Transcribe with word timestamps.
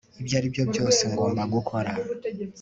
ibyo 0.21 0.35
aribyo 0.39 0.63
byose 0.71 1.01
ngomba 1.11 1.41
gukora 1.53 1.91